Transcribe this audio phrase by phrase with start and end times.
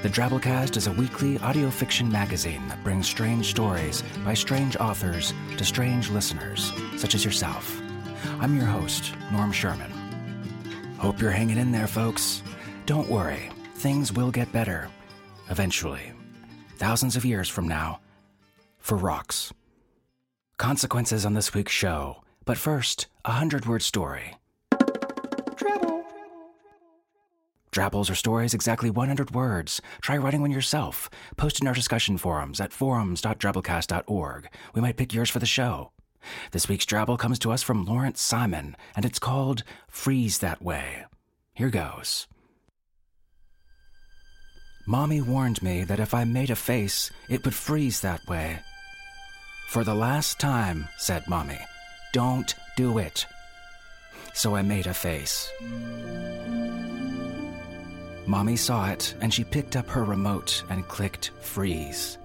[0.00, 5.34] The Drabblecast is a weekly audio fiction magazine that brings strange stories by strange authors
[5.56, 7.82] to strange listeners, such as yourself.
[8.38, 9.90] I'm your host, Norm Sherman.
[10.98, 12.44] Hope you're hanging in there, folks.
[12.86, 14.88] Don't worry, things will get better.
[15.50, 16.12] Eventually.
[16.76, 17.98] Thousands of years from now.
[18.78, 19.52] For rocks.
[20.58, 22.22] Consequences on this week's show.
[22.44, 24.36] But first, a hundred word story.
[27.70, 29.80] Drabbles are stories exactly 100 words.
[30.00, 31.10] Try writing one yourself.
[31.36, 34.48] Post in our discussion forums at forums.drabblecast.org.
[34.74, 35.92] We might pick yours for the show.
[36.52, 41.04] This week's Drabble comes to us from Lawrence Simon, and it's called Freeze That Way.
[41.54, 42.26] Here goes.
[44.86, 48.60] Mommy warned me that if I made a face, it would freeze that way.
[49.68, 51.58] For the last time, said Mommy,
[52.14, 53.26] don't do it.
[54.32, 55.52] So I made a face.
[58.28, 62.18] Mommy saw it, and she picked up her remote and clicked freeze.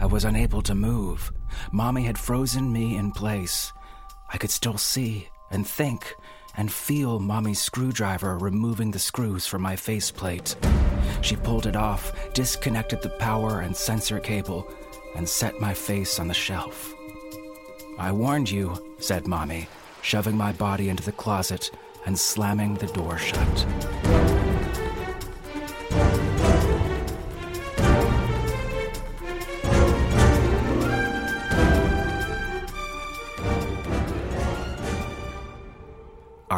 [0.00, 1.32] I was unable to move.
[1.70, 3.72] Mommy had frozen me in place.
[4.32, 6.16] I could still see and think
[6.56, 10.56] and feel Mommy's screwdriver removing the screws from my faceplate.
[11.22, 14.68] She pulled it off, disconnected the power and sensor cable,
[15.14, 16.92] and set my face on the shelf.
[18.00, 19.68] I warned you, said Mommy,
[20.02, 21.70] shoving my body into the closet
[22.04, 24.23] and slamming the door shut.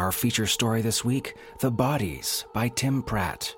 [0.07, 3.53] Our feature story this week The Bodies by Tim Pratt.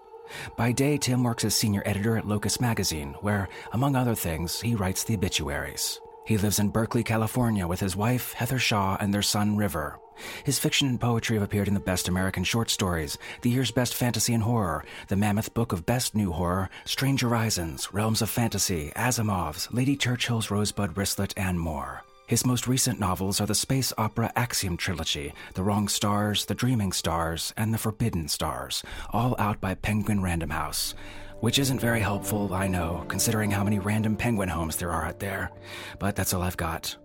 [0.57, 4.73] By day, Tim works as senior editor at Locus Magazine, where, among other things, he
[4.73, 6.01] writes the obituaries.
[6.25, 9.99] He lives in Berkeley, California with his wife, Heather Shaw, and their son, River.
[10.43, 13.93] His fiction and poetry have appeared in the Best American Short Stories, the year's Best
[13.93, 18.91] Fantasy and Horror, the Mammoth Book of Best New Horror, Strange Horizons, Realms of Fantasy,
[18.95, 22.03] Asimov's, Lady Churchill's Rosebud Wristlet, and more.
[22.29, 26.91] His most recent novels are the space opera Axiom trilogy, The Wrong Stars, The Dreaming
[26.91, 30.93] Stars, and The Forbidden Stars, all out by Penguin Random House.
[31.39, 35.17] Which isn't very helpful, I know, considering how many random penguin homes there are out
[35.17, 35.49] there.
[35.97, 36.95] But that's all I've got.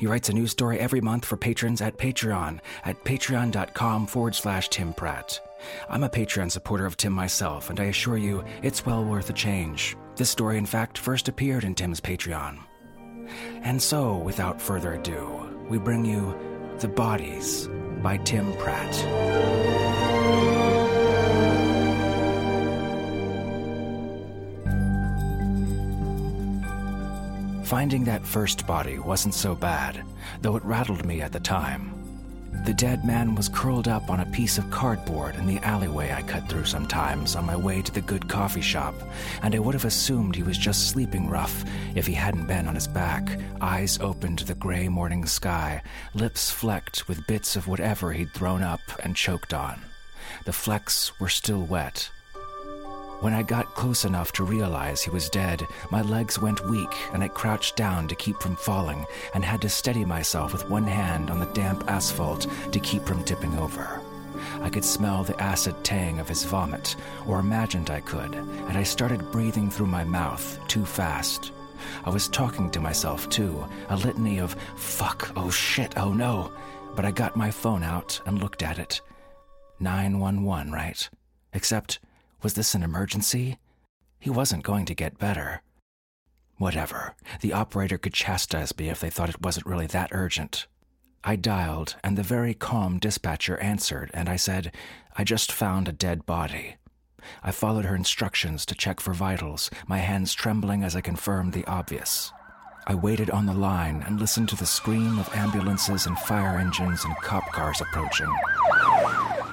[0.00, 4.70] He writes a new story every month for patrons at Patreon at patreon.com forward slash
[4.70, 5.38] Tim Pratt.
[5.90, 9.34] I'm a Patreon supporter of Tim myself, and I assure you, it's well worth a
[9.34, 9.98] change.
[10.16, 12.58] This story, in fact, first appeared in Tim's Patreon.
[13.62, 16.36] And so, without further ado, we bring you
[16.78, 17.68] The Bodies
[18.02, 18.92] by Tim Pratt.
[27.64, 30.04] Finding that first body wasn't so bad,
[30.42, 32.01] though it rattled me at the time.
[32.64, 36.22] The dead man was curled up on a piece of cardboard in the alleyway I
[36.22, 38.94] cut through sometimes on my way to the good coffee shop,
[39.42, 41.64] and I would have assumed he was just sleeping rough
[41.96, 45.82] if he hadn't been on his back, eyes open to the gray morning sky,
[46.14, 49.82] lips flecked with bits of whatever he'd thrown up and choked on.
[50.44, 52.10] The flecks were still wet,
[53.22, 57.22] when I got close enough to realize he was dead, my legs went weak and
[57.22, 61.30] I crouched down to keep from falling and had to steady myself with one hand
[61.30, 64.02] on the damp asphalt to keep from tipping over.
[64.60, 68.82] I could smell the acid tang of his vomit, or imagined I could, and I
[68.82, 71.52] started breathing through my mouth too fast.
[72.04, 76.50] I was talking to myself too, a litany of fuck, oh shit, oh no.
[76.96, 79.00] But I got my phone out and looked at it.
[79.78, 81.08] 911, right?
[81.54, 82.00] Except
[82.42, 83.58] was this an emergency?
[84.18, 85.62] He wasn't going to get better.
[86.58, 87.14] Whatever.
[87.40, 90.66] The operator could chastise me if they thought it wasn't really that urgent.
[91.24, 94.74] I dialed, and the very calm dispatcher answered, and I said,
[95.16, 96.76] I just found a dead body.
[97.44, 101.64] I followed her instructions to check for vitals, my hands trembling as I confirmed the
[101.66, 102.32] obvious.
[102.88, 107.04] I waited on the line and listened to the scream of ambulances and fire engines
[107.04, 108.34] and cop cars approaching.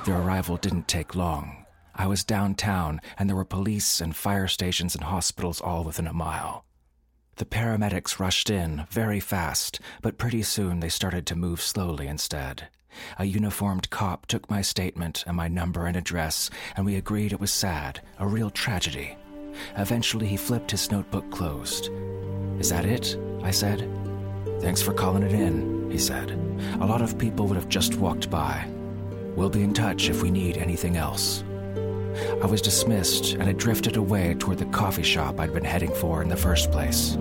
[0.06, 1.59] Their arrival didn't take long.
[2.00, 6.14] I was downtown, and there were police and fire stations and hospitals all within a
[6.14, 6.64] mile.
[7.36, 12.70] The paramedics rushed in very fast, but pretty soon they started to move slowly instead.
[13.18, 17.40] A uniformed cop took my statement and my number and address, and we agreed it
[17.42, 19.18] was sad, a real tragedy.
[19.76, 21.90] Eventually, he flipped his notebook closed.
[22.60, 23.18] Is that it?
[23.44, 23.90] I said.
[24.62, 26.32] Thanks for calling it in, he said.
[26.80, 28.66] A lot of people would have just walked by.
[29.36, 31.44] We'll be in touch if we need anything else.
[32.42, 36.22] I was dismissed and had drifted away toward the coffee shop I'd been heading for
[36.22, 37.18] in the first place.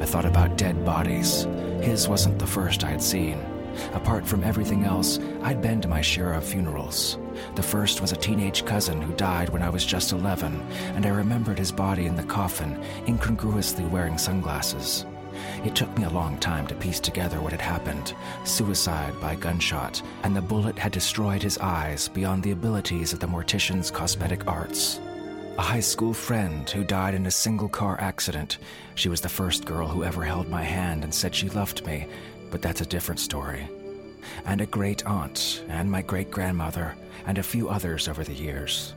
[0.00, 1.46] I thought about dead bodies.
[1.80, 3.38] His wasn't the first I'd seen.
[3.92, 7.18] Apart from everything else, I'd been to my share of funerals.
[7.54, 10.60] The first was a teenage cousin who died when I was just 11,
[10.94, 15.06] and I remembered his body in the coffin, incongruously wearing sunglasses.
[15.64, 18.14] It took me a long time to piece together what had happened
[18.44, 23.26] suicide by gunshot, and the bullet had destroyed his eyes beyond the abilities of the
[23.26, 25.00] mortician's cosmetic arts.
[25.58, 28.58] A high school friend who died in a single car accident.
[28.94, 32.06] She was the first girl who ever held my hand and said she loved me,
[32.50, 33.68] but that's a different story.
[34.46, 36.96] And a great aunt, and my great grandmother,
[37.26, 38.94] and a few others over the years.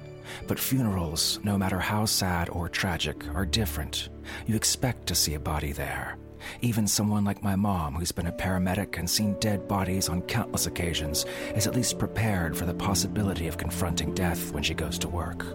[0.47, 4.09] But funerals, no matter how sad or tragic, are different.
[4.45, 6.17] You expect to see a body there.
[6.61, 10.67] Even someone like my mom, who's been a paramedic and seen dead bodies on countless
[10.67, 11.25] occasions,
[11.55, 15.45] is at least prepared for the possibility of confronting death when she goes to work.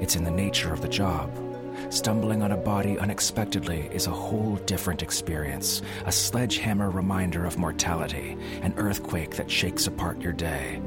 [0.00, 1.30] It's in the nature of the job.
[1.90, 8.36] Stumbling on a body unexpectedly is a whole different experience, a sledgehammer reminder of mortality,
[8.62, 10.80] an earthquake that shakes apart your day.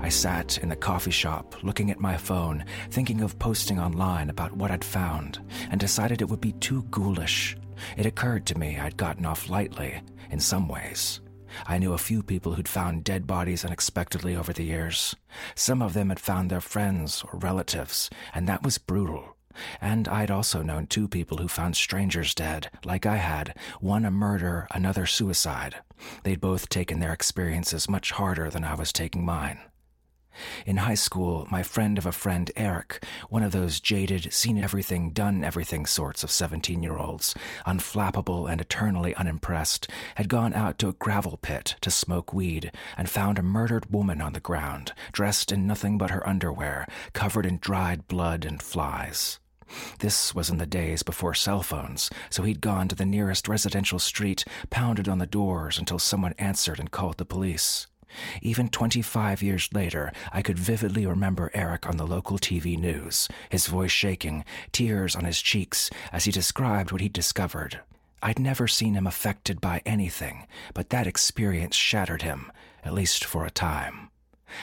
[0.00, 4.56] I sat in the coffee shop looking at my phone, thinking of posting online about
[4.56, 5.40] what I'd found,
[5.70, 7.56] and decided it would be too ghoulish.
[7.96, 10.00] It occurred to me I'd gotten off lightly,
[10.30, 11.20] in some ways.
[11.66, 15.14] I knew a few people who'd found dead bodies unexpectedly over the years.
[15.54, 19.33] Some of them had found their friends or relatives, and that was brutal.
[19.80, 24.10] And I'd also known two people who found strangers dead, like I had, one a
[24.10, 25.76] murder, another suicide.
[26.22, 29.60] They'd both taken their experiences much harder than I was taking mine.
[30.66, 35.10] In high school, my friend of a friend, Eric, one of those jaded, seen everything,
[35.10, 37.34] done everything sorts of 17 year olds,
[37.66, 43.08] unflappable and eternally unimpressed, had gone out to a gravel pit to smoke weed and
[43.08, 47.58] found a murdered woman on the ground, dressed in nothing but her underwear, covered in
[47.58, 49.38] dried blood and flies.
[49.98, 53.98] This was in the days before cell phones, so he'd gone to the nearest residential
[53.98, 57.86] street, pounded on the doors until someone answered and called the police.
[58.42, 63.66] Even 25 years later, I could vividly remember Eric on the local TV news, his
[63.66, 67.80] voice shaking, tears on his cheeks, as he described what he'd discovered.
[68.22, 72.50] I'd never seen him affected by anything, but that experience shattered him,
[72.82, 74.10] at least for a time.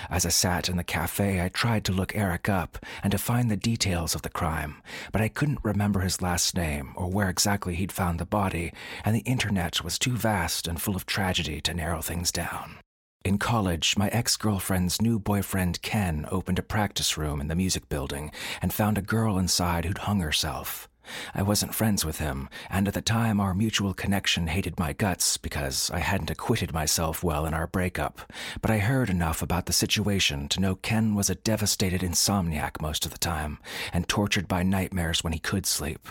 [0.09, 3.49] As I sat in the cafe, I tried to look Eric up and to find
[3.49, 4.81] the details of the crime,
[5.11, 8.73] but I couldn't remember his last name or where exactly he'd found the body,
[9.03, 12.77] and the internet was too vast and full of tragedy to narrow things down.
[13.23, 17.87] In college, my ex girlfriend's new boyfriend Ken opened a practice room in the music
[17.87, 18.31] building
[18.61, 20.89] and found a girl inside who'd hung herself.
[21.33, 25.37] I wasn't friends with him, and at the time our mutual connection hated my guts
[25.37, 28.31] because I hadn't acquitted myself well in our breakup.
[28.61, 33.05] But I heard enough about the situation to know Ken was a devastated insomniac most
[33.05, 33.59] of the time,
[33.93, 36.07] and tortured by nightmares when he could sleep.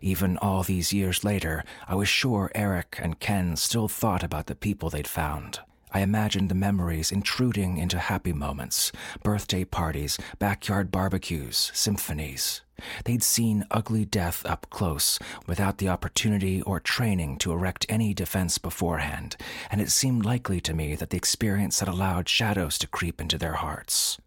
[0.00, 4.54] Even all these years later, I was sure Eric and Ken still thought about the
[4.54, 5.60] people they'd found.
[5.92, 8.92] I imagined the memories intruding into happy moments
[9.22, 12.62] birthday parties, backyard barbecues, symphonies.
[13.04, 18.58] They'd seen ugly death up close without the opportunity or training to erect any defense
[18.58, 19.36] beforehand,
[19.70, 23.38] and it seemed likely to me that the experience had allowed shadows to creep into
[23.38, 24.18] their hearts.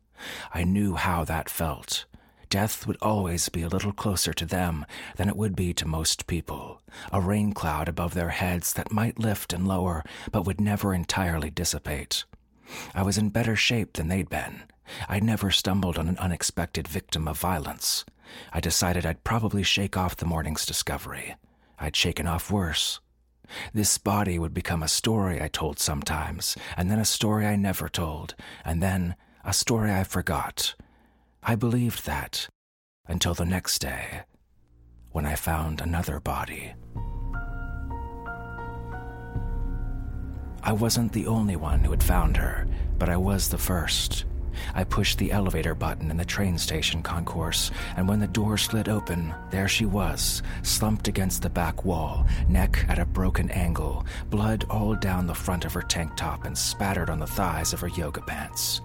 [0.53, 2.06] I knew how that felt
[2.51, 6.27] death would always be a little closer to them than it would be to most
[6.27, 6.81] people,
[7.12, 11.50] a rain cloud above their heads that might lift and lower, but would never entirely
[11.50, 12.25] dissipate.
[12.93, 14.63] I was in better shape than they'd been.
[15.08, 18.03] I'd never stumbled on an unexpected victim of violence.
[18.51, 21.36] I decided I'd probably shake off the morning's discovery.
[21.79, 23.00] I'd shaken off worse.
[23.74, 27.88] This body would become a story I told sometimes, and then a story I never
[27.88, 29.15] told, and then
[29.46, 30.75] a story I forgot,
[31.43, 32.48] I believed that
[33.07, 34.21] until the next day
[35.12, 36.74] when I found another body.
[40.62, 42.67] I wasn't the only one who had found her,
[43.00, 44.25] but I was the first.
[44.75, 48.88] I pushed the elevator button in the train station concourse, and when the door slid
[48.88, 54.65] open, there she was, slumped against the back wall, neck at a broken angle, blood
[54.69, 57.88] all down the front of her tank top and spattered on the thighs of her
[57.89, 58.81] yoga pants.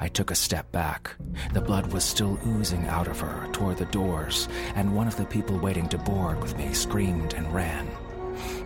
[0.00, 1.14] I took a step back.
[1.52, 5.24] The blood was still oozing out of her toward the doors, and one of the
[5.24, 7.88] people waiting to board with me screamed and ran.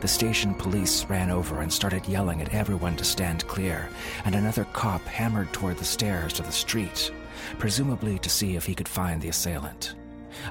[0.00, 3.88] The station police ran over and started yelling at everyone to stand clear,
[4.24, 7.10] and another cop hammered toward the stairs to the street,
[7.58, 9.94] presumably to see if he could find the assailant.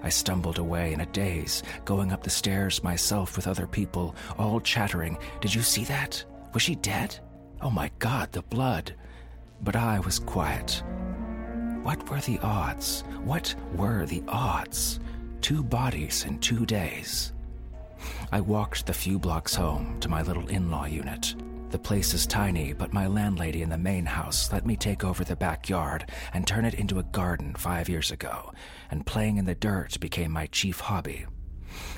[0.04, 4.60] I stumbled away in a daze, going up the stairs myself with other people, all
[4.60, 6.24] chattering, Did you see that?
[6.54, 7.20] Was she dead?
[7.62, 8.96] Oh my god, the blood!
[9.66, 10.84] But I was quiet.
[11.82, 13.04] What were the odds?
[13.24, 15.00] What were the odds?
[15.42, 17.34] Two bodies in two days.
[18.32, 21.34] I walked the few blocks home to my little in law unit.
[21.72, 25.24] The place is tiny, but my landlady in the main house let me take over
[25.24, 28.54] the backyard and turn it into a garden five years ago,
[28.92, 31.26] and playing in the dirt became my chief hobby.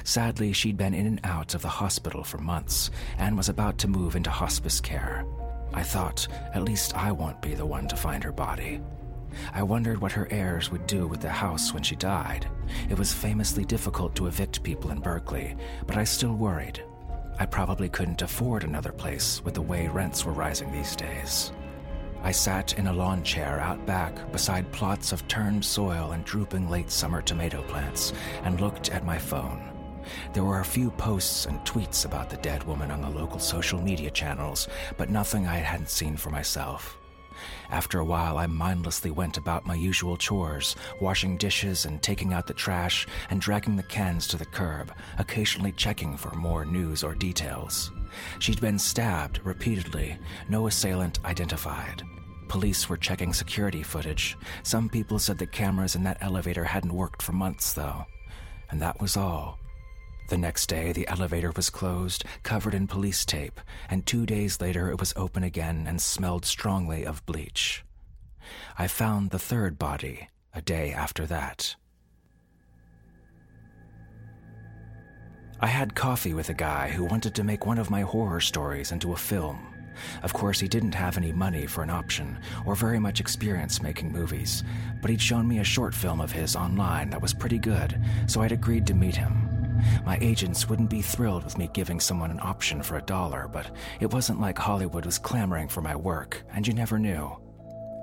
[0.05, 3.89] Sadly, she'd been in and out of the hospital for months and was about to
[3.89, 5.25] move into hospice care.
[5.73, 8.81] I thought, at least I won't be the one to find her body.
[9.53, 12.47] I wondered what her heirs would do with the house when she died.
[12.89, 15.55] It was famously difficult to evict people in Berkeley,
[15.85, 16.83] but I still worried.
[17.39, 21.51] I probably couldn't afford another place with the way rents were rising these days.
[22.23, 26.69] I sat in a lawn chair out back beside plots of turned soil and drooping
[26.69, 28.11] late summer tomato plants
[28.43, 29.76] and looked at my phone.
[30.33, 33.81] There were a few posts and tweets about the dead woman on the local social
[33.81, 36.97] media channels, but nothing I hadn't seen for myself.
[37.69, 42.47] After a while, I mindlessly went about my usual chores, washing dishes and taking out
[42.47, 47.13] the trash and dragging the cans to the curb, occasionally checking for more news or
[47.13, 47.91] details.
[48.39, 50.17] She'd been stabbed repeatedly,
[50.49, 52.03] no assailant identified.
[52.47, 54.37] Police were checking security footage.
[54.63, 58.05] Some people said the cameras in that elevator hadn't worked for months, though.
[58.71, 59.59] And that was all.
[60.27, 64.91] The next day, the elevator was closed, covered in police tape, and two days later
[64.91, 67.85] it was open again and smelled strongly of bleach.
[68.77, 71.75] I found the third body a day after that.
[75.59, 78.91] I had coffee with a guy who wanted to make one of my horror stories
[78.91, 79.73] into a film.
[80.21, 84.11] Of course, he didn't have any money for an option or very much experience making
[84.11, 84.63] movies,
[85.01, 88.41] but he'd shown me a short film of his online that was pretty good, so
[88.41, 89.56] I'd agreed to meet him.
[90.05, 93.69] My agents wouldn't be thrilled with me giving someone an option for a dollar, but
[93.99, 97.37] it wasn't like Hollywood was clamoring for my work, and you never knew.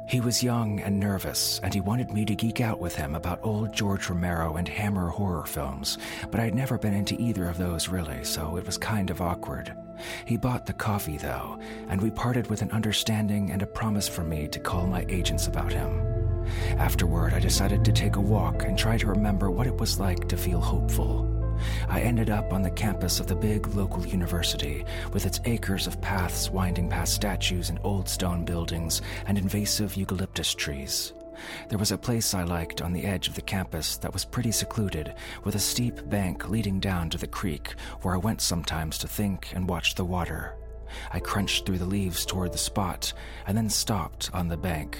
[0.07, 3.41] He was young and nervous, and he wanted me to geek out with him about
[3.43, 5.97] old George Romero and Hammer horror films,
[6.31, 9.75] but I'd never been into either of those really, so it was kind of awkward.
[10.27, 14.29] He bought the coffee, though, and we parted with an understanding and a promise from
[14.29, 16.03] me to call my agents about him.
[16.77, 20.29] Afterward, I decided to take a walk and try to remember what it was like
[20.29, 21.34] to feel hopeful.
[21.89, 26.01] I ended up on the campus of the big local university, with its acres of
[26.01, 31.13] paths winding past statues and old stone buildings and invasive eucalyptus trees.
[31.69, 34.53] There was a place I liked on the edge of the campus that was pretty
[34.53, 39.09] secluded, with a steep bank leading down to the creek, where I went sometimes to
[39.09, 40.55] think and watch the water.
[41.13, 43.13] I crunched through the leaves toward the spot
[43.47, 44.99] and then stopped on the bank.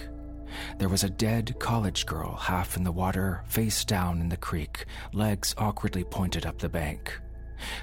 [0.79, 4.87] There was a dead college girl half in the water, face down in the creek,
[5.13, 7.13] legs awkwardly pointed up the bank.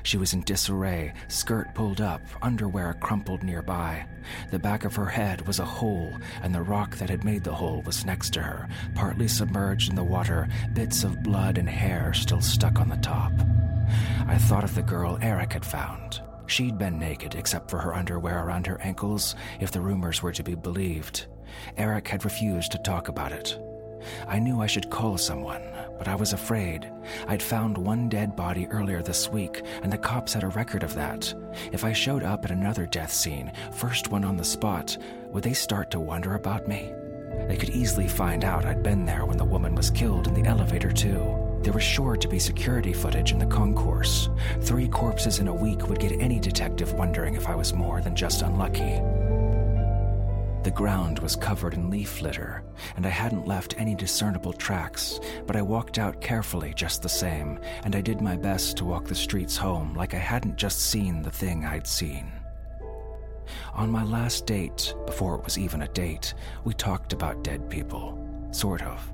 [0.04, 4.06] She was in disarray, skirt pulled up, underwear crumpled nearby.
[4.52, 7.54] The back of her head was a hole, and the rock that had made the
[7.54, 12.14] hole was next to her, partly submerged in the water, bits of blood and hair
[12.14, 13.32] still stuck on the top.
[14.28, 16.22] I thought of the girl Eric had found.
[16.48, 20.44] She'd been naked except for her underwear around her ankles, if the rumors were to
[20.44, 21.28] be believed.
[21.78, 23.60] Eric had refused to talk about it.
[24.28, 25.62] I knew I should call someone,
[25.98, 26.92] but I was afraid.
[27.28, 30.96] I'd found one dead body earlier this week, and the cops had a record of
[30.96, 31.34] that.
[31.72, 35.54] If I showed up at another death scene, first one on the spot, would they
[35.54, 36.92] start to wonder about me?
[37.48, 40.50] They could easily find out I'd been there when the woman was killed in the
[40.50, 41.60] elevator, too.
[41.62, 44.30] There was sure to be security footage in the concourse.
[44.62, 48.16] Three corpses in a week would get any detective wondering if I was more than
[48.16, 49.00] just unlucky.
[50.64, 52.64] The ground was covered in leaf litter,
[52.96, 57.60] and I hadn't left any discernible tracks, but I walked out carefully just the same,
[57.84, 61.24] and I did my best to walk the streets home like I hadn't just seen
[61.24, 62.32] the thing I'd seen.
[63.74, 68.20] On my last date, before it was even a date, we talked about dead people.
[68.52, 69.12] Sort of.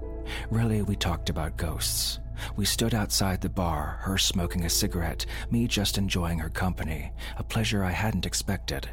[0.49, 2.19] Really, we talked about ghosts.
[2.57, 7.43] We stood outside the bar, her smoking a cigarette, me just enjoying her company, a
[7.43, 8.89] pleasure I hadn't expected.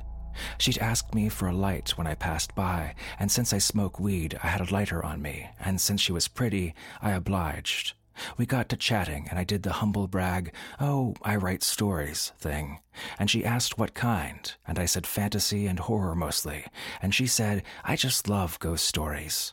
[0.59, 4.39] She'd asked me for a light when I passed by, and since I smoke weed,
[4.43, 7.95] I had a lighter on me, and since she was pretty, I obliged.
[8.37, 12.81] We got to chatting, and I did the humble brag, oh, I write stories thing.
[13.19, 16.67] And she asked what kind, and I said fantasy and horror mostly,
[17.03, 19.53] and she said, I just love ghost stories.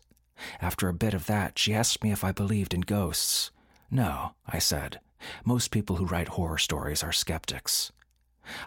[0.61, 3.51] After a bit of that, she asked me if I believed in ghosts.
[3.89, 5.00] No, I said.
[5.45, 7.91] Most people who write horror stories are skeptics.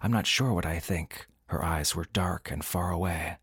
[0.02, 1.26] I'm not sure what I think.
[1.46, 3.38] Her eyes were dark and far away.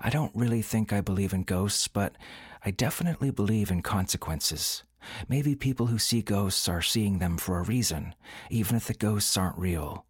[0.00, 2.16] I don't really think I believe in ghosts, but
[2.64, 4.84] I definitely believe in consequences.
[5.28, 8.14] Maybe people who see ghosts are seeing them for a reason,
[8.50, 10.04] even if the ghosts aren't real.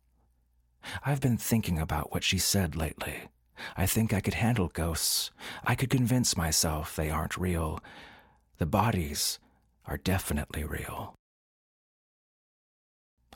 [1.05, 3.29] I've been thinking about what she said lately.
[3.77, 5.31] I think I could handle ghosts.
[5.65, 7.81] I could convince myself they aren't real.
[8.59, 9.39] The bodies
[9.87, 11.15] are definitely real.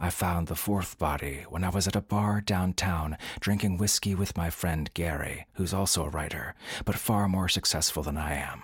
[0.02, 4.35] I found the fourth body when I was at a bar downtown drinking whiskey with
[4.35, 6.54] my friend Gary, who's also a writer,
[6.87, 8.62] but far more successful than I am.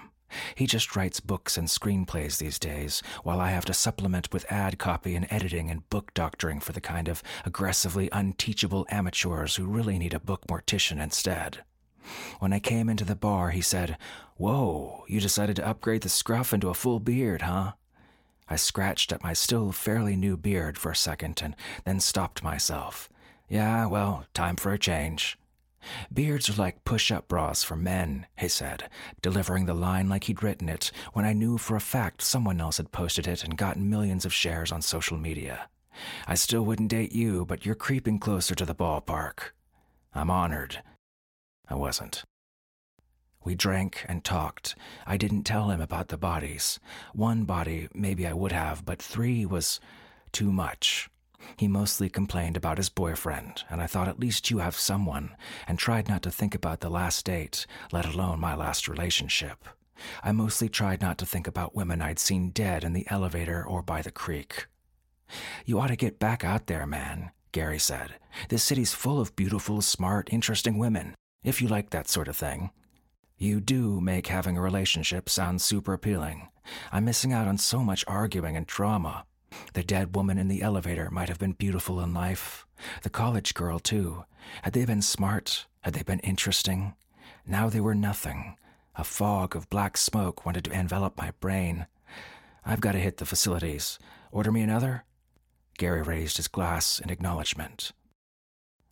[0.55, 4.79] He just writes books and screenplays these days, while I have to supplement with ad
[4.79, 9.99] copy and editing and book doctoring for the kind of aggressively unteachable amateurs who really
[9.99, 11.59] need a book mortician instead.
[12.39, 13.99] When I came into the bar, he said,
[14.37, 17.73] Whoa, you decided to upgrade the scruff into a full beard, huh?
[18.49, 23.09] I scratched at my still fairly new beard for a second and then stopped myself.
[23.49, 25.39] Yeah, well, time for a change.
[26.13, 28.89] Beards are like push up bras for men, he said,
[29.23, 32.79] delivering the line like he'd written it when I knew for a fact someone else
[32.79, 35.69] had posted it and gotten millions of shares on social media.
[36.27, 39.53] I still wouldn't date you, but you're creeping closer to the ballpark.
[40.15, 40.83] I'm honored.
[41.69, 42.25] I wasn't.
[43.47, 44.75] We drank and talked.
[45.07, 46.81] I didn't tell him about the bodies.
[47.15, 49.79] One body, maybe I would have, but three was
[50.33, 51.09] too much.
[51.57, 55.37] He mostly complained about his boyfriend, and I thought at least you have someone,
[55.69, 59.65] and tried not to think about the last date, let alone my last relationship.
[60.25, 63.81] I mostly tried not to think about women I'd seen dead in the elevator or
[63.81, 64.67] by the creek.
[65.65, 68.17] You ought to get back out there, man, Gary said.
[68.49, 72.71] This city's full of beautiful, smart, interesting women, if you like that sort of thing.
[73.39, 76.49] You do make having a relationship sound super appealing.
[76.91, 79.27] I'm missing out on so much arguing and drama.
[79.75, 82.67] The dead woman in the elevator might have been beautiful in life.
[83.03, 84.25] The college girl, too.
[84.63, 85.67] Had they been smart?
[85.83, 86.95] Had they been interesting?
[87.47, 88.57] Now they were nothing.
[88.97, 91.87] A fog of black smoke wanted to envelop my brain.
[92.65, 93.99] I've got to hit the facilities.
[94.33, 95.05] Order me another?
[95.77, 97.93] Gary raised his glass in acknowledgement.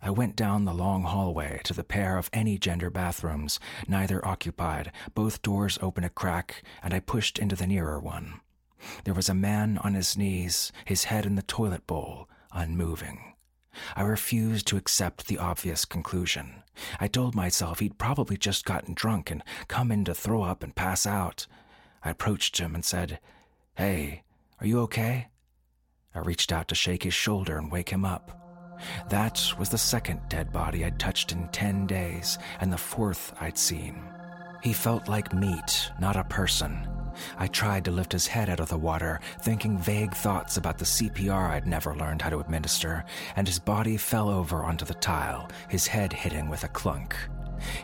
[0.04, 4.92] I went down the long hallway to the pair of any gender bathrooms, neither occupied,
[5.14, 8.40] both doors open a crack, and I pushed into the nearer one.
[9.04, 13.32] There was a man on his knees, his head in the toilet bowl, unmoving.
[13.96, 16.62] I refused to accept the obvious conclusion.
[17.00, 20.76] I told myself he'd probably just gotten drunk and come in to throw up and
[20.76, 21.46] pass out.
[22.02, 23.20] I approached him and said,
[23.76, 24.22] Hey,
[24.60, 25.28] are you okay?
[26.14, 28.43] I reached out to shake his shoulder and wake him up.
[29.08, 33.58] That was the second dead body I'd touched in 10 days, and the fourth I'd
[33.58, 34.02] seen.
[34.62, 36.88] He felt like meat, not a person.
[37.38, 40.84] I tried to lift his head out of the water, thinking vague thoughts about the
[40.84, 43.04] CPR I'd never learned how to administer,
[43.36, 47.16] and his body fell over onto the tile, his head hitting with a clunk.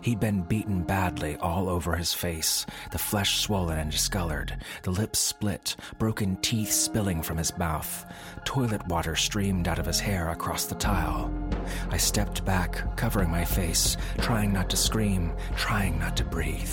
[0.03, 5.19] He'd been beaten badly all over his face, the flesh swollen and discolored, the lips
[5.19, 8.05] split, broken teeth spilling from his mouth.
[8.45, 11.33] Toilet water streamed out of his hair across the tile.
[11.91, 16.71] I stepped back, covering my face, trying not to scream, trying not to breathe.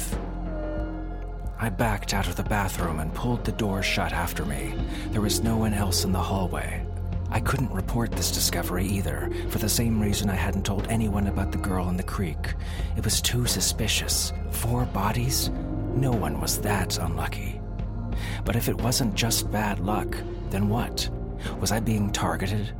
[1.59, 4.75] I backed out of the bathroom and pulled the door shut after me.
[5.09, 6.85] There was no one else in the hallway.
[7.29, 11.51] I couldn't report this discovery either, for the same reason I hadn't told anyone about
[11.51, 12.53] the girl in the creek.
[12.95, 14.31] It was too suspicious.
[14.51, 15.49] Four bodies?
[15.93, 17.59] No one was that unlucky.
[18.45, 20.15] But if it wasn't just bad luck,
[20.49, 21.09] then what?
[21.59, 22.71] Was I being targeted?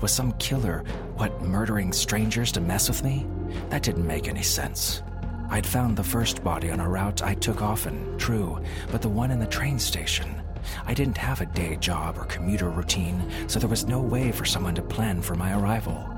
[0.00, 0.84] Was some killer,
[1.16, 3.26] what, murdering strangers to mess with me?
[3.70, 5.02] That didn't make any sense.
[5.50, 9.30] I'd found the first body on a route I took often, true, but the one
[9.30, 10.42] in the train station,
[10.86, 14.44] I didn't have a day job or commuter routine, so there was no way for
[14.44, 16.08] someone to plan for my arrival.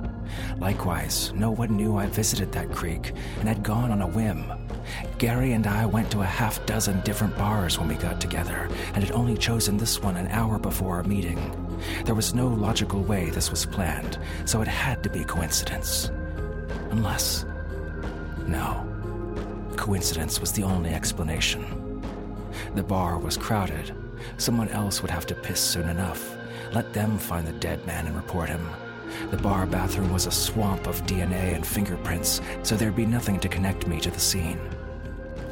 [0.58, 4.52] Likewise, no one knew I visited that creek and had gone on a whim.
[5.18, 9.04] Gary and I went to a half dozen different bars when we got together and
[9.04, 11.38] had only chosen this one an hour before our meeting.
[12.04, 16.10] There was no logical way this was planned, so it had to be coincidence.
[16.90, 17.44] Unless.
[18.46, 18.84] No.
[19.76, 22.02] Coincidence was the only explanation.
[22.74, 23.94] The bar was crowded,
[24.38, 26.36] Someone else would have to piss soon enough.
[26.72, 28.68] Let them find the dead man and report him.
[29.30, 33.48] The bar bathroom was a swamp of DNA and fingerprints, so there'd be nothing to
[33.48, 34.60] connect me to the scene.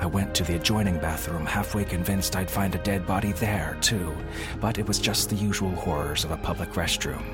[0.01, 4.15] I went to the adjoining bathroom, halfway convinced I'd find a dead body there, too,
[4.61, 7.25] but it was just the usual horrors of a public restroom.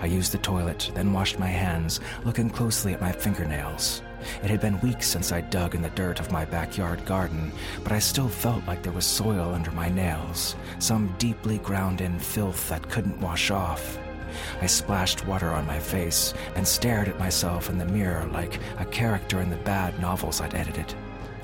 [0.00, 4.02] I used the toilet, then washed my hands, looking closely at my fingernails.
[4.42, 7.92] It had been weeks since I dug in the dirt of my backyard garden, but
[7.92, 12.68] I still felt like there was soil under my nails, some deeply ground in filth
[12.68, 13.98] that couldn't wash off.
[14.60, 18.84] I splashed water on my face and stared at myself in the mirror like a
[18.84, 20.94] character in the bad novels I'd edited.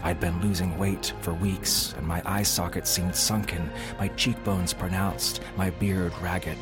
[0.02, 5.40] I'd been losing weight for weeks, and my eye sockets seemed sunken, my cheekbones pronounced,
[5.56, 6.58] my beard ragged.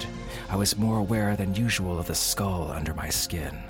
[0.51, 3.70] I was more aware than usual of the skull under my skin.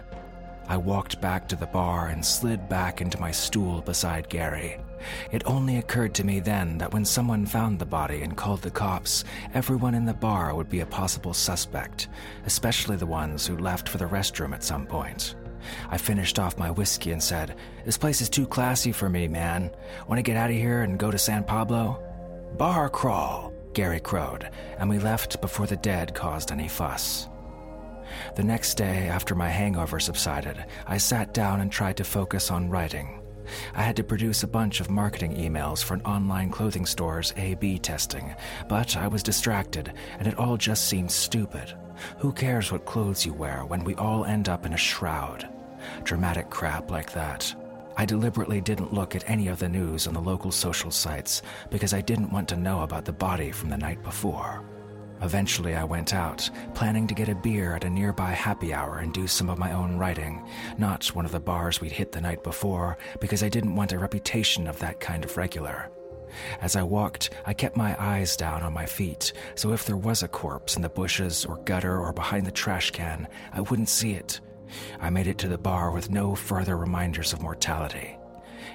[0.71, 4.79] I walked back to the bar and slid back into my stool beside Gary.
[5.33, 8.71] It only occurred to me then that when someone found the body and called the
[8.71, 12.07] cops, everyone in the bar would be a possible suspect,
[12.47, 15.35] especially the ones who left for the restroom at some point.
[15.89, 19.73] I finished off my whiskey and said, This place is too classy for me, man.
[20.07, 22.01] Want to get out of here and go to San Pablo?
[22.57, 27.29] Bar crawl, Gary crowed, and we left before the dead caused any fuss.
[28.37, 32.71] The next day, after my hangover subsided, I sat down and tried to focus on
[32.71, 33.21] writing.
[33.75, 37.55] I had to produce a bunch of marketing emails for an online clothing store's A
[37.55, 38.35] B testing,
[38.69, 41.75] but I was distracted and it all just seemed stupid.
[42.19, 45.49] Who cares what clothes you wear when we all end up in a shroud?
[46.05, 47.55] Dramatic crap like that.
[47.97, 51.93] I deliberately didn't look at any of the news on the local social sites because
[51.93, 54.65] I didn't want to know about the body from the night before.
[55.23, 59.13] Eventually, I went out, planning to get a beer at a nearby happy hour and
[59.13, 60.47] do some of my own writing,
[60.79, 63.99] not one of the bars we'd hit the night before, because I didn't want a
[63.99, 65.91] reputation of that kind of regular.
[66.61, 70.23] As I walked, I kept my eyes down on my feet, so if there was
[70.23, 74.13] a corpse in the bushes or gutter or behind the trash can, I wouldn't see
[74.13, 74.41] it.
[75.01, 78.17] I made it to the bar with no further reminders of mortality.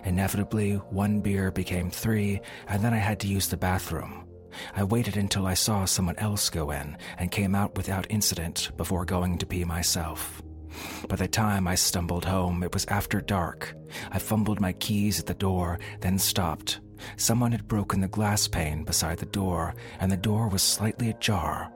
[0.03, 4.27] Inevitably, one beer became three, and then I had to use the bathroom.
[4.75, 9.05] I waited until I saw someone else go in and came out without incident before
[9.05, 10.41] going to pee myself.
[11.07, 13.75] By the time I stumbled home, it was after dark.
[14.11, 16.81] I fumbled my keys at the door, then stopped.
[17.17, 21.71] Someone had broken the glass pane beside the door, and the door was slightly ajar.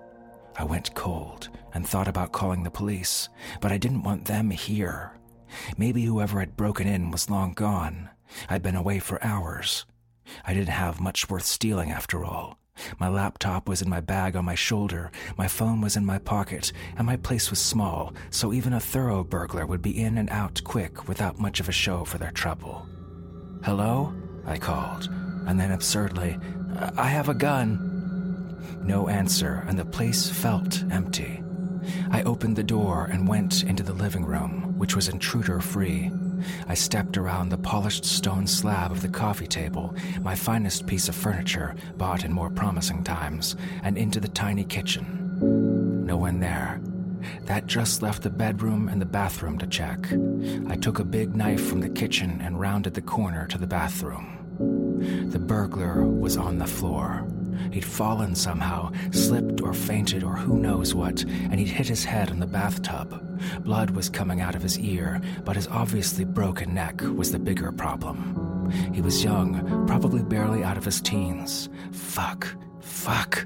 [0.58, 3.30] I went cold and thought about calling the police,
[3.62, 5.14] but I didn't want them here.
[5.78, 8.10] Maybe whoever had broken in was long gone.
[8.50, 9.86] I'd been away for hours.
[10.46, 12.59] I didn't have much worth stealing after all.
[13.00, 16.72] My laptop was in my bag on my shoulder, my phone was in my pocket,
[16.98, 20.62] and my place was small, so even a thorough burglar would be in and out
[20.64, 22.88] quick without much of a show for their trouble.
[23.64, 24.14] Hello?
[24.46, 25.10] I called,
[25.48, 26.38] and then absurdly,
[26.98, 28.78] I have a gun.
[28.82, 31.44] No answer, and the place felt empty.
[32.12, 36.12] I opened the door and went into the living room, which was intruder free.
[36.68, 41.16] I stepped around the polished stone slab of the coffee table, my finest piece of
[41.16, 46.06] furniture bought in more promising times, and into the tiny kitchen.
[46.06, 46.82] No one there.
[47.46, 50.12] That just left the bedroom and the bathroom to check.
[50.68, 54.36] I took a big knife from the kitchen and rounded the corner to the bathroom.
[55.32, 57.26] The burglar was on the floor.
[57.72, 62.30] He'd fallen somehow, slipped or fainted or who knows what, and he'd hit his head
[62.30, 63.26] on the bathtub.
[63.64, 67.72] Blood was coming out of his ear, but his obviously broken neck was the bigger
[67.72, 68.70] problem.
[68.94, 71.70] He was young, probably barely out of his teens.
[71.92, 72.48] Fuck.
[72.80, 73.46] Fuck.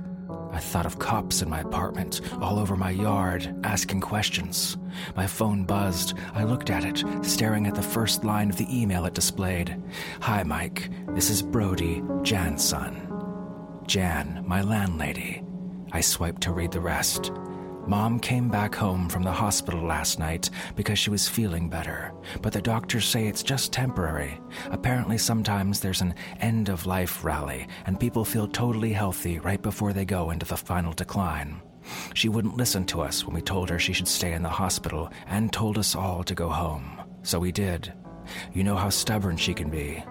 [0.52, 4.78] I thought of cops in my apartment, all over my yard, asking questions.
[5.16, 6.14] My phone buzzed.
[6.34, 9.82] I looked at it, staring at the first line of the email it displayed.
[10.22, 10.90] Hi, Mike.
[11.16, 13.13] This is Brody, Jan's son.
[13.88, 15.44] Jan, my landlady.
[15.92, 17.32] I swiped to read the rest.
[17.86, 22.54] Mom came back home from the hospital last night because she was feeling better, but
[22.54, 24.40] the doctors say it's just temporary.
[24.72, 29.92] Apparently, sometimes there's an end of life rally, and people feel totally healthy right before
[29.92, 31.62] they go into the final decline.
[32.14, 35.12] She wouldn't listen to us when we told her she should stay in the hospital
[35.28, 37.02] and told us all to go home.
[37.24, 37.92] So we did.
[38.54, 40.04] You know how stubborn she can be.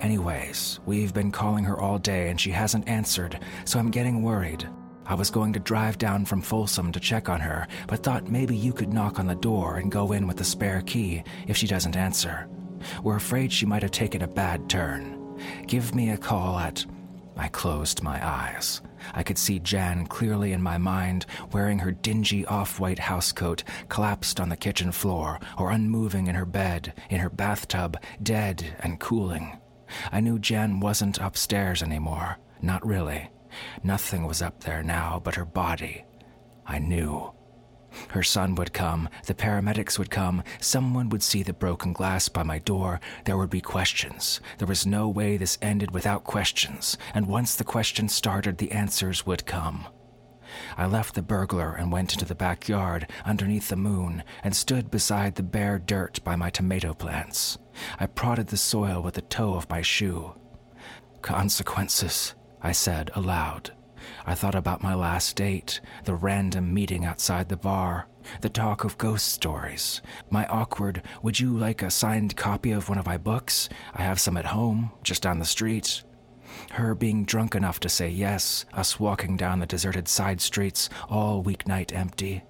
[0.00, 4.68] Anyways, we've been calling her all day and she hasn't answered, so I'm getting worried.
[5.06, 8.56] I was going to drive down from Folsom to check on her, but thought maybe
[8.56, 11.66] you could knock on the door and go in with the spare key if she
[11.66, 12.48] doesn't answer.
[13.02, 15.36] We're afraid she might have taken a bad turn.
[15.66, 16.84] Give me a call at.
[17.36, 18.82] I closed my eyes.
[19.14, 24.40] I could see Jan clearly in my mind, wearing her dingy off white housecoat, collapsed
[24.40, 29.58] on the kitchen floor, or unmoving in her bed, in her bathtub, dead and cooling.
[30.12, 32.38] I knew Jan wasn't upstairs anymore.
[32.62, 33.30] Not really.
[33.82, 36.04] Nothing was up there now but her body.
[36.66, 37.32] I knew.
[38.10, 42.44] Her son would come, the paramedics would come, someone would see the broken glass by
[42.44, 44.40] my door, there would be questions.
[44.58, 49.26] There was no way this ended without questions, and once the questions started, the answers
[49.26, 49.88] would come.
[50.76, 55.34] I left the burglar and went into the backyard underneath the moon and stood beside
[55.34, 57.58] the bare dirt by my tomato plants.
[57.98, 60.34] I prodded the soil with the toe of my shoe.
[61.22, 63.70] Consequences, I said aloud.
[64.26, 68.08] I thought about my last date, the random meeting outside the bar,
[68.40, 72.98] the talk of ghost stories, my awkward, would you like a signed copy of one
[72.98, 73.68] of my books?
[73.94, 76.02] I have some at home, just down the street.
[76.72, 81.42] Her being drunk enough to say yes, us walking down the deserted side streets, all
[81.42, 82.42] weeknight empty.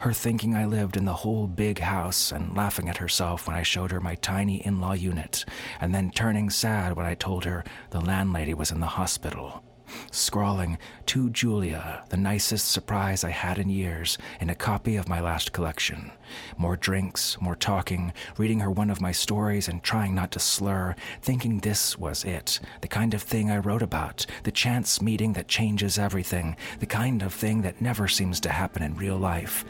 [0.00, 3.62] Her thinking I lived in the whole big house and laughing at herself when I
[3.62, 5.44] showed her my tiny in law unit,
[5.78, 9.62] and then turning sad when I told her the landlady was in the hospital
[10.10, 15.20] scrawling, To Julia, the nicest surprise I had in years, in a copy of my
[15.20, 16.10] last collection.
[16.56, 20.94] More drinks, more talking, reading her one of my stories and trying not to slur,
[21.22, 25.48] thinking this was it, the kind of thing I wrote about, the chance meeting that
[25.48, 29.64] changes everything, the kind of thing that never seems to happen in real life,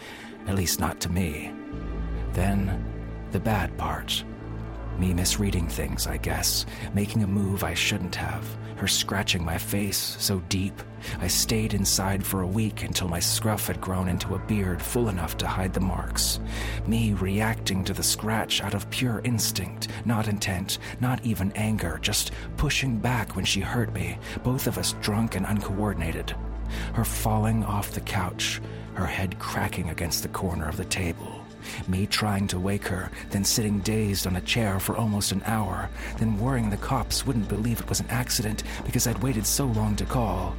[0.46, 1.52] at least not to me.
[2.32, 2.84] Then,
[3.32, 4.24] the bad part.
[5.00, 8.44] Me misreading things, I guess, making a move I shouldn't have
[8.80, 10.82] her scratching my face so deep.
[11.20, 15.10] I stayed inside for a week until my scruff had grown into a beard full
[15.10, 16.40] enough to hide the marks.
[16.86, 22.32] Me reacting to the scratch out of pure instinct, not intent, not even anger, just
[22.56, 26.34] pushing back when she hurt me, both of us drunk and uncoordinated.
[26.94, 28.62] Her falling off the couch,
[28.94, 31.39] her head cracking against the corner of the table.
[31.88, 35.88] Me trying to wake her, then sitting dazed on a chair for almost an hour,
[36.18, 39.96] then worrying the cops wouldn't believe it was an accident because I'd waited so long
[39.96, 40.54] to call.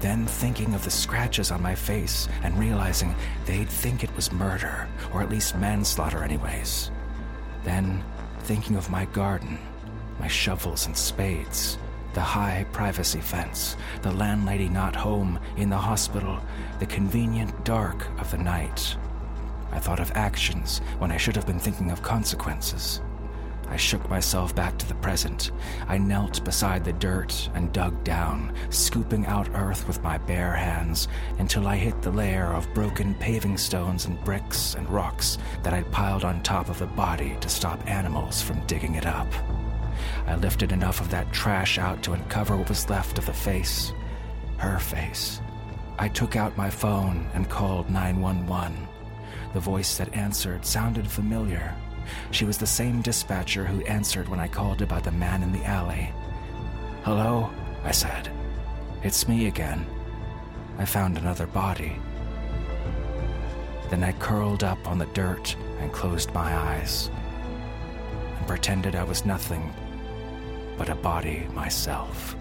[0.00, 3.14] Then thinking of the scratches on my face and realizing
[3.46, 6.90] they'd think it was murder, or at least manslaughter, anyways.
[7.62, 8.02] Then
[8.40, 9.58] thinking of my garden,
[10.18, 11.78] my shovels and spades,
[12.14, 16.40] the high privacy fence, the landlady not home, in the hospital,
[16.80, 18.96] the convenient dark of the night.
[19.72, 23.00] I thought of actions when I should have been thinking of consequences.
[23.72, 25.50] I shook myself back to the present.
[25.88, 31.08] I knelt beside the dirt and dug down, scooping out earth with my bare hands
[31.38, 35.90] until I hit the layer of broken paving stones and bricks and rocks that I'd
[35.90, 39.32] piled on top of the body to stop animals from digging it up.
[40.26, 43.94] I lifted enough of that trash out to uncover what was left of the face.
[44.58, 45.40] Her face.
[45.98, 48.88] I took out my phone and called 911.
[49.52, 51.74] The voice that answered sounded familiar.
[52.30, 55.64] She was the same dispatcher who answered when I called about the man in the
[55.64, 56.10] alley.
[57.04, 57.50] Hello,
[57.84, 58.30] I said.
[59.02, 59.84] It's me again.
[60.78, 61.96] I found another body.
[63.90, 67.10] Then I curled up on the dirt and closed my eyes
[68.38, 69.72] and pretended I was nothing
[70.78, 72.34] but a body myself.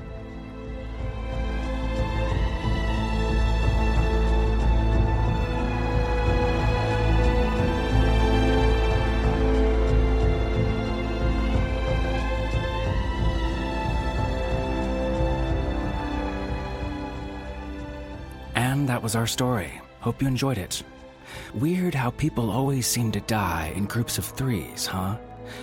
[19.12, 19.82] Was our story.
[20.00, 20.84] Hope you enjoyed it.
[21.54, 25.18] Weird how people always seem to die in groups of threes, huh?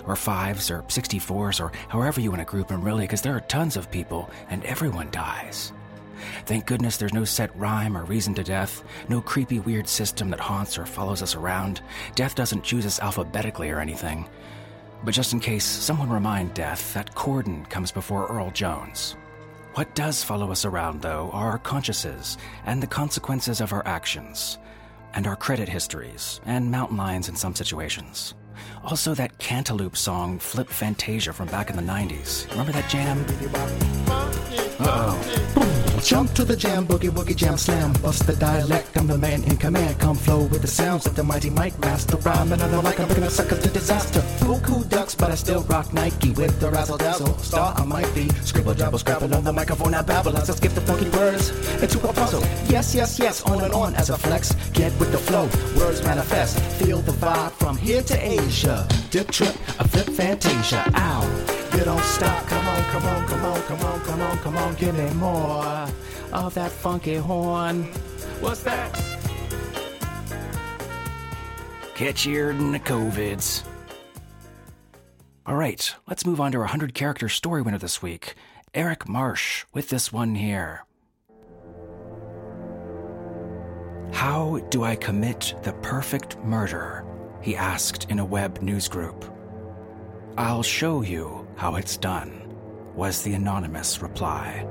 [0.06, 3.40] Or fives, or 64s, or however you want to group them, really, because there are
[3.40, 5.72] tons of people, and everyone dies.
[6.44, 10.40] Thank goodness there's no set rhyme or reason to death, no creepy weird system that
[10.40, 11.80] haunts or follows us around.
[12.14, 14.28] Death doesn't choose us alphabetically or anything.
[15.04, 19.16] But just in case, someone remind Death that Corden comes before Earl Jones.
[19.78, 22.36] What does follow us around, though, are our consciences
[22.66, 24.58] and the consequences of our actions,
[25.14, 28.34] and our credit histories, and mountain lions in some situations.
[28.84, 32.50] Also, that Cantaloop song, Flip Fantasia from back in the 90s.
[32.50, 33.24] Remember that jam?
[34.80, 35.68] Uh oh.
[36.02, 37.92] Jump to the jam, boogie woogie jam slam.
[38.00, 39.98] Bust the dialect, I'm the man in command.
[39.98, 42.16] Come flow with the sounds of the mighty mic master.
[42.18, 44.20] Rhyme another like I'm gonna sucker to disaster.
[44.38, 47.36] Buku ducks, but I still rock Nike with the razzle dazzle.
[47.38, 48.28] Star I might be.
[48.42, 51.50] Scribble jabble scrabble on the microphone, I babble I skip the funky words
[51.82, 52.42] into a puzzle.
[52.68, 54.54] Yes, yes, yes, on and on as a flex.
[54.72, 55.44] Get with the flow,
[55.76, 56.60] words manifest.
[56.80, 58.88] Feel the vibe from here to Asia.
[59.10, 60.90] Dip trip, a flip fantasia.
[60.94, 61.68] Ow.
[61.76, 62.46] You don't stop.
[62.46, 64.74] Come on, come on, come on, come on, come on, come on.
[64.76, 65.86] Give me more
[66.32, 67.82] of that funky horn.
[68.40, 68.94] What's that?
[71.94, 73.64] Catchier than the COVIDs.
[75.44, 78.34] All right, let's move on to our 100 character story winner this week,
[78.72, 80.86] Eric Marsh, with this one here.
[84.14, 87.04] How do I commit the perfect murder?
[87.40, 89.32] He asked in a web newsgroup.
[90.36, 92.54] I'll show you how it's done,
[92.94, 94.66] was the anonymous reply.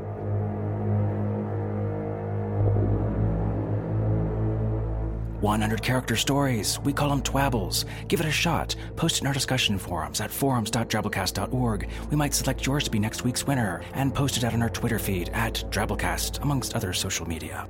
[5.42, 6.80] 100 character stories.
[6.84, 7.86] We call them twabbles.
[8.08, 8.76] Give it a shot.
[8.96, 11.90] Post in our discussion forums at forums.drabblecast.org.
[12.10, 14.70] We might select yours to be next week's winner and post it out on our
[14.70, 17.68] Twitter feed at Drabblecast, amongst other social media.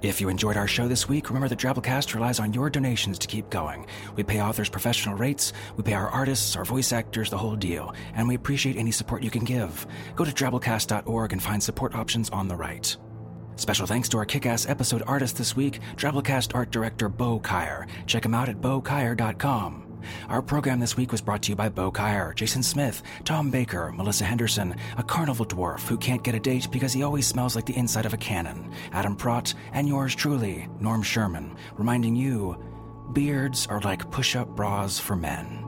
[0.00, 3.26] If you enjoyed our show this week, remember that Drabblecast relies on your donations to
[3.26, 3.84] keep going.
[4.14, 7.92] We pay authors professional rates, we pay our artists, our voice actors, the whole deal,
[8.14, 9.86] and we appreciate any support you can give.
[10.14, 12.96] Go to drabblecast.org and find support options on the right.
[13.56, 17.88] Special thanks to our kick ass episode artist this week, Drabblecast art director Bo Kaier.
[18.06, 19.87] Check him out at bokaier.com.
[20.28, 23.92] Our program this week was brought to you by Bo Kaier, Jason Smith, Tom Baker,
[23.94, 27.66] Melissa Henderson, a carnival dwarf who can't get a date because he always smells like
[27.66, 32.56] the inside of a cannon, Adam Pratt, and yours truly, Norm Sherman, reminding you
[33.12, 35.67] beards are like push up bras for men.